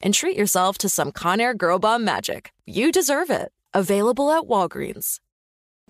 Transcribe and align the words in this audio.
and 0.00 0.14
treat 0.14 0.36
yourself 0.36 0.78
to 0.78 0.88
some 0.88 1.12
Conair 1.12 1.56
Girl 1.56 1.78
Bomb 1.78 2.04
magic. 2.04 2.52
You 2.66 2.92
deserve 2.92 3.30
it. 3.30 3.52
Available 3.72 4.30
at 4.30 4.44
Walgreens. 4.44 5.20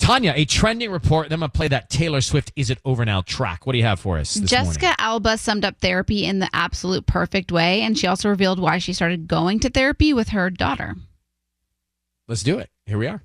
Tanya, 0.01 0.33
a 0.35 0.45
trending 0.45 0.91
report. 0.91 1.29
Then 1.29 1.37
I'm 1.37 1.41
going 1.41 1.51
to 1.51 1.57
play 1.57 1.69
that 1.69 1.91
Taylor 1.91 2.21
Swift 2.21 2.53
Is 2.57 2.71
It 2.71 2.79
Over 2.85 3.05
Now 3.05 3.21
track. 3.21 3.67
What 3.67 3.73
do 3.73 3.79
you 3.79 3.85
have 3.85 4.01
for 4.01 4.19
us? 4.19 4.35
This 4.35 4.51
Jessica 4.51 4.87
morning? 4.87 4.97
Alba 4.99 5.39
summed 5.39 5.65
up 5.65 5.79
therapy 5.81 6.25
in 6.25 6.39
the 6.39 6.49
absolute 6.53 7.07
perfect 7.07 7.53
way, 7.53 7.83
and 7.83 7.99
she 7.99 8.07
also 8.07 8.29
revealed 8.29 8.59
why 8.59 8.79
she 8.79 8.93
started 8.93 9.29
going 9.29 9.61
to 9.61 9.71
therapy 9.71 10.13
with 10.13 10.31
her 10.31 10.49
daughter. 10.51 10.97
Let's 12.27 12.43
do 12.43 12.59
it. 12.59 12.71
Here 12.87 12.99
we 12.99 13.07
are. 13.07 13.23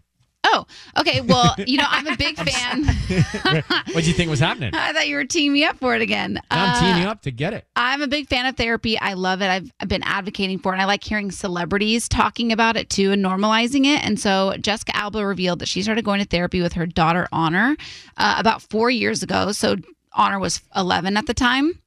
Oh, 0.56 0.66
okay. 1.02 1.22
Well, 1.22 1.54
you 1.58 1.78
know, 1.78 1.86
I'm 1.88 2.08
a 2.08 2.16
big 2.16 2.36
fan. 2.50 2.84
what 3.92 4.04
do 4.04 4.08
you 4.10 4.14
think 4.14 4.30
was 4.30 4.40
happening? 4.40 4.72
I 4.74 4.94
thought 4.94 5.08
you 5.08 5.16
were 5.16 5.26
teeing 5.26 5.52
me 5.54 5.66
up 5.66 5.78
for 5.78 5.96
it 5.96 6.02
again. 6.02 6.40
I'm 6.50 6.70
Uh, 6.70 6.80
teeing 6.80 7.04
you 7.04 7.10
up 7.10 7.22
to 7.24 7.32
get 7.32 7.54
it. 7.54 7.66
I'm 7.76 8.02
a 8.02 8.08
big 8.08 8.28
fan 8.28 8.46
of 8.46 8.56
therapy. 8.56 8.98
I 9.00 9.14
love 9.14 9.42
it. 9.42 9.48
I've, 9.50 9.72
I've 9.80 9.88
been 9.88 10.04
advocating 10.04 10.60
for 10.60 10.72
it. 10.72 10.76
And 10.76 10.82
I 10.82 10.86
like 10.86 11.04
hearing 11.04 11.32
celebrities 11.32 12.08
talking 12.08 12.52
about 12.52 12.78
it 12.78 12.90
too 12.90 13.12
and 13.12 13.24
normalizing 13.24 13.86
it. 13.86 14.04
And 14.06 14.20
so 14.20 14.56
Jessica 14.62 14.96
Alba 14.96 15.26
revealed 15.26 15.60
that 15.60 15.68
she 15.68 15.82
started 15.82 16.06
going 16.06 16.20
to 16.22 16.26
therapy 16.28 16.62
with 16.62 16.74
her 16.74 16.86
daughter 16.86 17.28
Honor 17.32 17.76
uh, 18.18 18.36
about 18.38 18.62
four 18.62 18.90
years 18.90 19.24
ago. 19.24 19.52
So 19.52 19.76
Honor 20.14 20.40
was 20.40 20.62
11 20.76 21.18
at 21.18 21.28
the 21.28 21.34
time. 21.34 21.80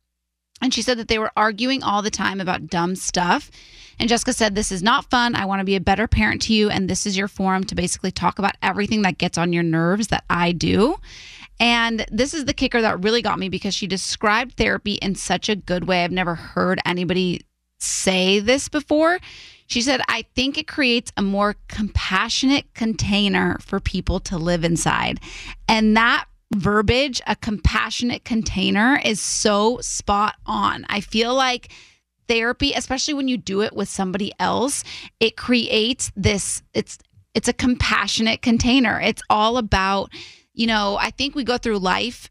And 0.60 0.74
she 0.74 0.82
said 0.82 0.98
that 0.98 1.06
they 1.08 1.18
were 1.20 1.30
arguing 1.36 1.82
all 1.84 2.02
the 2.02 2.10
time 2.10 2.40
about 2.40 2.66
dumb 2.66 2.96
stuff. 2.96 3.50
And 3.98 4.09
Jessica 4.09 4.32
said, 4.32 4.54
This 4.54 4.70
is 4.70 4.82
not 4.82 5.10
fun. 5.10 5.34
I 5.34 5.44
want 5.44 5.60
to 5.60 5.64
be 5.64 5.76
a 5.76 5.81
better 5.81 6.06
parent 6.06 6.42
to 6.42 6.54
you. 6.54 6.70
And 6.70 6.88
this 6.88 7.06
is 7.06 7.16
your 7.16 7.28
forum 7.28 7.64
to 7.64 7.75
basically 7.75 8.10
talk 8.10 8.38
about 8.38 8.56
everything 8.62 9.03
that 9.03 9.19
gets 9.19 9.38
on 9.38 9.53
your 9.53 9.62
nerves 9.62 10.09
that 10.09 10.25
I 10.31 10.53
do. 10.53 10.97
And 11.60 12.06
this 12.10 12.34
is 12.34 12.44
the 12.44 12.54
kicker 12.54 12.81
that 12.81 13.03
really 13.03 13.22
got 13.22 13.38
me 13.38 13.48
because 13.48 13.75
she 13.75 13.86
described 13.86 14.56
therapy 14.56 14.94
in 14.94 15.16
such 15.16 15.48
a 15.48 15.56
good 15.56 15.88
way. 15.88 16.04
I've 16.04 16.12
never 16.12 16.36
heard 16.36 16.81
anybody 16.84 17.42
say 17.81 18.38
this 18.38 18.69
before. 18.69 19.19
She 19.66 19.82
said, 19.82 20.00
I 20.09 20.25
think 20.34 20.56
it 20.56 20.66
creates 20.66 21.12
a 21.16 21.22
more 21.22 21.56
compassionate 21.69 22.72
container 22.75 23.59
for 23.60 23.80
people 23.80 24.20
to 24.20 24.38
live 24.38 24.65
inside. 24.65 25.20
And 25.69 25.97
that 25.97 26.26
verbiage, 26.54 27.20
a 27.26 27.36
compassionate 27.36 28.25
container, 28.25 28.98
is 29.04 29.20
so 29.20 29.78
spot 29.80 30.36
on. 30.47 30.86
I 30.88 31.00
feel 31.00 31.34
like 31.34 31.70
therapy, 32.28 32.72
especially 32.75 33.15
when 33.15 33.28
you 33.28 33.37
do 33.37 33.62
it 33.62 33.75
with 33.75 33.89
somebody 33.89 34.33
else, 34.39 34.84
it 35.19 35.37
creates 35.37 36.12
this, 36.15 36.62
it's, 36.75 36.99
it's 37.34 37.49
a 37.49 37.53
compassionate 37.53 38.43
container. 38.43 39.00
It's 39.00 39.22
all 39.31 39.56
about, 39.56 40.11
you 40.55 40.66
know, 40.66 40.97
I 41.00 41.11
think 41.11 41.34
we 41.34 41.44
go 41.44 41.59
through 41.59 41.78
life 41.78 42.31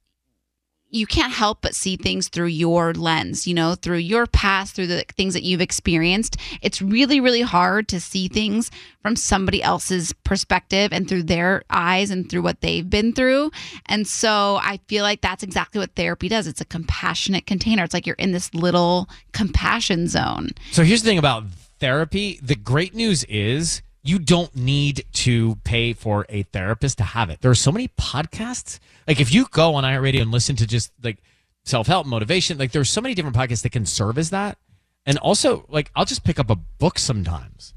you 0.89 1.05
can't 1.05 1.33
help 1.33 1.59
but 1.61 1.75
see 1.75 1.97
things 1.97 2.29
through 2.29 2.47
your 2.47 2.93
lens, 2.93 3.45
you 3.45 3.53
know, 3.53 3.75
through 3.75 3.97
your 3.97 4.25
past, 4.25 4.75
through 4.75 4.87
the 4.87 5.03
things 5.15 5.33
that 5.33 5.43
you've 5.43 5.61
experienced. 5.61 6.37
It's 6.61 6.81
really, 6.81 7.19
really 7.19 7.41
hard 7.41 7.87
to 7.89 7.99
see 7.99 8.27
things 8.27 8.71
from 9.01 9.15
somebody 9.15 9.61
else's 9.61 10.13
perspective 10.23 10.93
and 10.93 11.07
through 11.07 11.23
their 11.23 11.63
eyes 11.69 12.09
and 12.09 12.29
through 12.29 12.41
what 12.41 12.61
they've 12.61 12.89
been 12.89 13.11
through. 13.11 13.51
And 13.87 14.07
so 14.07 14.59
I 14.61 14.79
feel 14.87 15.03
like 15.03 15.21
that's 15.21 15.43
exactly 15.43 15.79
what 15.79 15.95
therapy 15.95 16.29
does. 16.29 16.47
It's 16.47 16.61
a 16.61 16.65
compassionate 16.65 17.45
container. 17.45 17.83
It's 17.83 17.93
like 17.93 18.07
you're 18.07 18.15
in 18.15 18.31
this 18.31 18.53
little 18.53 19.09
compassion 19.33 20.07
zone. 20.07 20.51
So 20.71 20.83
here's 20.83 21.03
the 21.03 21.09
thing 21.09 21.17
about 21.17 21.43
therapy. 21.79 22.39
The 22.41 22.55
great 22.55 22.95
news 22.95 23.23
is 23.25 23.81
you 24.07 24.19
don't 24.19 24.56
need 24.56 25.06
to 25.12 25.56
pay 25.63 25.94
for 25.94 26.25
a 26.29 26.44
therapist 26.44 26.97
to 27.00 27.03
have 27.03 27.29
it. 27.29 27.41
There 27.41 27.51
are 27.51 27.56
so 27.56 27.72
many 27.72 27.90
podcasts. 27.90 28.79
Like 29.07 29.19
if 29.19 29.34
you 29.34 29.47
go 29.51 29.75
on 29.75 29.84
iHeartRadio 29.84 30.22
and 30.22 30.31
listen 30.31 30.56
to 30.57 30.68
just 30.68 30.91
like 31.03 31.18
self-help 31.66 32.07
motivation, 32.07 32.57
like 32.57 32.72
there's 32.72 32.90
so 32.90 33.01
many 33.01 33.13
different 33.13 33.35
podcasts 33.35 33.63
that 33.63 33.72
can 33.72 33.85
serve 33.85 34.17
as 34.17 34.29
that. 34.29 34.57
And 35.06 35.17
also 35.17 35.66
like 35.69 35.91
I'll 35.96 36.06
just 36.06 36.23
pick 36.23 36.40
up 36.40 36.50
a 36.50 36.56
book 36.56 37.00
sometimes 37.00 37.73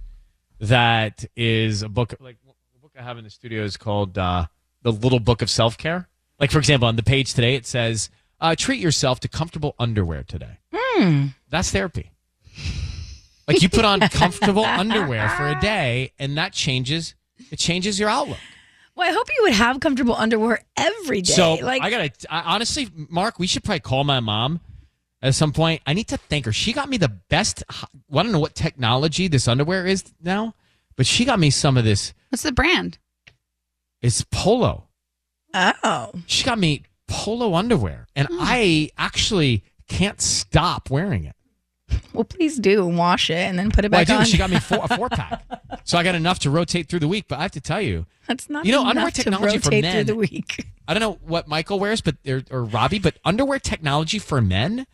that 0.60 1.24
is 1.36 1.82
a 1.82 1.88
book 1.88 2.14
like 2.20 2.36
the 2.44 2.80
book 2.80 2.92
I 2.98 3.02
have 3.02 3.18
in 3.18 3.24
the 3.24 3.30
studio 3.30 3.64
is 3.64 3.76
called 3.76 4.18
uh, 4.18 4.46
The 4.82 4.92
Little 4.92 5.20
Book 5.20 5.42
of 5.42 5.50
Self-Care. 5.50 6.08
Like 6.38 6.50
for 6.50 6.58
example, 6.58 6.86
on 6.88 6.96
the 6.96 7.02
page 7.02 7.34
today 7.34 7.54
it 7.54 7.66
says, 7.66 8.10
uh, 8.40 8.54
treat 8.56 8.80
yourself 8.80 9.20
to 9.20 9.28
comfortable 9.28 9.74
underwear 9.78 10.22
today. 10.22 10.58
That's 11.48 11.70
therapy. 11.70 12.10
Like 13.54 13.62
you 13.62 13.68
put 13.68 13.84
on 13.84 14.00
comfortable 14.00 14.64
underwear 14.82 15.28
for 15.30 15.48
a 15.48 15.58
day, 15.60 16.12
and 16.18 16.36
that 16.38 16.52
changes. 16.52 17.14
It 17.50 17.58
changes 17.58 17.98
your 17.98 18.08
outlook. 18.08 18.38
Well, 18.94 19.08
I 19.08 19.12
hope 19.12 19.28
you 19.36 19.42
would 19.44 19.52
have 19.54 19.80
comfortable 19.80 20.14
underwear 20.14 20.60
every 20.76 21.22
day. 21.22 21.32
So 21.32 21.54
like, 21.54 21.82
I 21.82 21.90
gotta 21.90 22.10
I, 22.28 22.40
honestly, 22.54 22.88
Mark, 23.08 23.38
we 23.38 23.46
should 23.46 23.64
probably 23.64 23.80
call 23.80 24.04
my 24.04 24.20
mom 24.20 24.60
at 25.22 25.34
some 25.34 25.52
point. 25.52 25.80
I 25.86 25.94
need 25.94 26.08
to 26.08 26.16
thank 26.16 26.44
her. 26.44 26.52
She 26.52 26.72
got 26.72 26.88
me 26.88 26.96
the 26.96 27.08
best. 27.08 27.62
I 27.70 27.86
don't 28.22 28.32
know 28.32 28.40
what 28.40 28.54
technology 28.54 29.26
this 29.28 29.48
underwear 29.48 29.86
is 29.86 30.04
now, 30.22 30.54
but 30.96 31.06
she 31.06 31.24
got 31.24 31.38
me 31.38 31.50
some 31.50 31.76
of 31.76 31.84
this. 31.84 32.12
What's 32.28 32.42
the 32.42 32.52
brand? 32.52 32.98
It's 34.02 34.24
Polo. 34.30 34.88
oh, 35.54 36.12
She 36.26 36.44
got 36.44 36.58
me 36.58 36.82
Polo 37.06 37.54
underwear, 37.54 38.06
and 38.14 38.28
Hmm. 38.28 38.38
I 38.40 38.90
actually 38.98 39.64
can't 39.88 40.20
stop 40.20 40.90
wearing 40.90 41.24
it. 41.24 41.34
Well, 42.12 42.24
please 42.24 42.58
do 42.58 42.86
wash 42.86 43.30
it 43.30 43.34
and 43.36 43.58
then 43.58 43.70
put 43.70 43.84
it 43.84 43.90
Well, 43.90 44.00
I 44.00 44.04
back 44.04 44.14
do. 44.16 44.20
on. 44.20 44.24
She 44.26 44.36
got 44.38 44.50
me 44.50 44.58
four, 44.58 44.80
a 44.82 44.88
four 44.96 45.08
pack, 45.08 45.42
so 45.84 45.98
I 45.98 46.02
got 46.02 46.14
enough 46.14 46.38
to 46.40 46.50
rotate 46.50 46.88
through 46.88 47.00
the 47.00 47.08
week. 47.08 47.26
But 47.28 47.38
I 47.38 47.42
have 47.42 47.50
to 47.52 47.60
tell 47.60 47.80
you, 47.80 48.06
That's 48.26 48.48
not 48.50 48.64
You 48.66 48.72
know, 48.72 48.84
underwear 48.86 49.10
technology 49.10 49.58
for 49.58 49.70
men- 49.70 49.92
through 49.92 50.04
the 50.04 50.16
week. 50.16 50.66
I 50.88 50.94
don't 50.94 51.00
know 51.00 51.18
what 51.26 51.46
Michael 51.48 51.78
wears, 51.78 52.00
but 52.00 52.16
or, 52.26 52.42
or 52.50 52.64
Robbie, 52.64 52.98
but 52.98 53.18
underwear 53.24 53.58
technology 53.58 54.18
for 54.18 54.40
men 54.40 54.86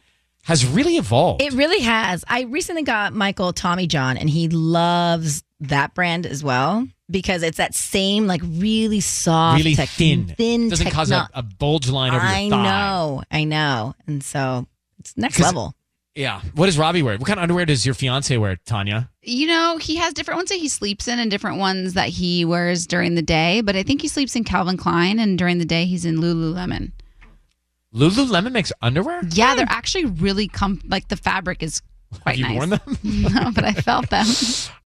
has 0.44 0.64
really 0.66 0.96
evolved. 0.96 1.42
It 1.42 1.52
really 1.54 1.80
has. 1.80 2.24
I 2.28 2.42
recently 2.42 2.82
got 2.82 3.12
Michael 3.12 3.52
Tommy 3.52 3.86
John, 3.86 4.16
and 4.16 4.30
he 4.30 4.48
loves 4.48 5.42
that 5.60 5.94
brand 5.94 6.26
as 6.26 6.44
well. 6.44 6.86
because 7.10 7.42
it's 7.42 7.56
that 7.56 7.74
same 7.74 8.26
like 8.26 8.42
really 8.44 9.00
soft, 9.00 9.58
really 9.58 9.74
tech- 9.74 9.88
thin. 9.88 10.26
thin 10.36 10.68
Doesn't 10.68 10.90
cause 10.90 11.10
a, 11.10 11.28
a 11.34 11.42
bulge 11.42 11.88
line 11.88 12.12
over 12.14 12.20
I 12.24 12.40
your 12.40 12.50
thigh. 12.50 12.62
know, 12.62 13.22
I 13.30 13.44
know, 13.44 13.94
and 14.06 14.22
so 14.22 14.66
it's 14.98 15.16
next 15.16 15.38
level. 15.40 15.74
Yeah. 16.16 16.40
What 16.54 16.66
does 16.66 16.78
Robbie 16.78 17.02
wear? 17.02 17.18
What 17.18 17.26
kind 17.26 17.38
of 17.38 17.42
underwear 17.42 17.66
does 17.66 17.84
your 17.84 17.94
fiance 17.94 18.34
wear, 18.36 18.56
Tanya? 18.64 19.10
You 19.22 19.46
know, 19.46 19.76
he 19.76 19.96
has 19.96 20.14
different 20.14 20.38
ones 20.38 20.48
that 20.48 20.56
he 20.56 20.68
sleeps 20.68 21.06
in 21.06 21.18
and 21.18 21.30
different 21.30 21.58
ones 21.58 21.92
that 21.92 22.08
he 22.08 22.44
wears 22.44 22.86
during 22.86 23.14
the 23.14 23.22
day. 23.22 23.60
But 23.60 23.76
I 23.76 23.82
think 23.82 24.00
he 24.00 24.08
sleeps 24.08 24.34
in 24.34 24.42
Calvin 24.42 24.78
Klein, 24.78 25.18
and 25.18 25.38
during 25.38 25.58
the 25.58 25.66
day 25.66 25.84
he's 25.84 26.06
in 26.06 26.16
Lululemon. 26.16 26.92
Lululemon 27.94 28.52
makes 28.52 28.72
underwear? 28.80 29.20
Yeah, 29.30 29.52
hmm. 29.52 29.58
they're 29.58 29.66
actually 29.68 30.06
really 30.06 30.48
com- 30.48 30.80
like 30.86 31.08
the 31.08 31.16
fabric 31.16 31.62
is 31.62 31.82
quite 32.22 32.38
Have 32.38 32.38
you 32.38 32.44
nice. 32.44 32.56
worn 32.56 32.70
them? 32.70 32.98
no, 33.34 33.52
but 33.54 33.64
I 33.64 33.72
felt 33.74 34.08
them. 34.08 34.26